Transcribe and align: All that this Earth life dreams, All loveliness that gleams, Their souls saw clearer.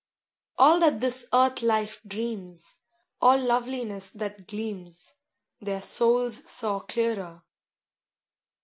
All 0.57 0.79
that 0.79 0.99
this 0.99 1.27
Earth 1.31 1.61
life 1.61 2.01
dreams, 2.07 2.77
All 3.21 3.37
loveliness 3.37 4.09
that 4.09 4.47
gleams, 4.47 5.13
Their 5.59 5.81
souls 5.81 6.49
saw 6.49 6.79
clearer. 6.79 7.43